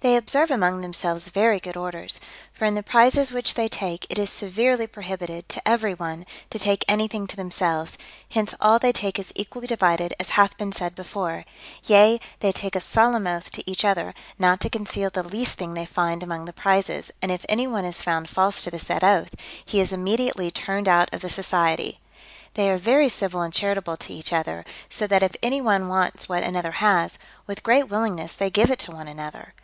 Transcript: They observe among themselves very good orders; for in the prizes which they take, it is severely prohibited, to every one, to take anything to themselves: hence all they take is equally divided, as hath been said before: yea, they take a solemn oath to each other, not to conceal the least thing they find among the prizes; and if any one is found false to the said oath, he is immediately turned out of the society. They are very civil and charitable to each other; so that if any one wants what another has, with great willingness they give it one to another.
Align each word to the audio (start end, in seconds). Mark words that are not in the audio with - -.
They 0.00 0.16
observe 0.16 0.50
among 0.50 0.82
themselves 0.82 1.30
very 1.30 1.58
good 1.58 1.74
orders; 1.74 2.20
for 2.52 2.66
in 2.66 2.74
the 2.74 2.82
prizes 2.82 3.32
which 3.32 3.54
they 3.54 3.66
take, 3.66 4.06
it 4.10 4.18
is 4.18 4.28
severely 4.28 4.86
prohibited, 4.86 5.48
to 5.48 5.66
every 5.66 5.94
one, 5.94 6.26
to 6.50 6.58
take 6.58 6.84
anything 6.86 7.26
to 7.28 7.34
themselves: 7.34 7.96
hence 8.28 8.54
all 8.60 8.78
they 8.78 8.92
take 8.92 9.18
is 9.18 9.32
equally 9.34 9.66
divided, 9.66 10.12
as 10.20 10.28
hath 10.36 10.54
been 10.58 10.70
said 10.70 10.94
before: 10.94 11.46
yea, 11.84 12.20
they 12.40 12.52
take 12.52 12.76
a 12.76 12.80
solemn 12.80 13.26
oath 13.26 13.50
to 13.52 13.68
each 13.68 13.86
other, 13.86 14.12
not 14.38 14.60
to 14.60 14.68
conceal 14.68 15.08
the 15.08 15.22
least 15.26 15.56
thing 15.56 15.72
they 15.72 15.86
find 15.86 16.22
among 16.22 16.44
the 16.44 16.52
prizes; 16.52 17.10
and 17.22 17.32
if 17.32 17.46
any 17.48 17.66
one 17.66 17.86
is 17.86 18.02
found 18.02 18.28
false 18.28 18.62
to 18.64 18.70
the 18.70 18.78
said 18.78 19.02
oath, 19.02 19.34
he 19.64 19.80
is 19.80 19.94
immediately 19.94 20.50
turned 20.50 20.88
out 20.88 21.08
of 21.14 21.22
the 21.22 21.30
society. 21.30 22.00
They 22.52 22.68
are 22.70 22.76
very 22.76 23.08
civil 23.08 23.40
and 23.40 23.52
charitable 23.52 23.96
to 23.96 24.12
each 24.12 24.30
other; 24.30 24.66
so 24.90 25.06
that 25.06 25.22
if 25.22 25.34
any 25.42 25.62
one 25.62 25.88
wants 25.88 26.28
what 26.28 26.42
another 26.44 26.72
has, 26.72 27.18
with 27.46 27.62
great 27.62 27.88
willingness 27.88 28.34
they 28.34 28.50
give 28.50 28.70
it 28.70 28.82
one 28.90 29.06
to 29.06 29.12
another. 29.12 29.54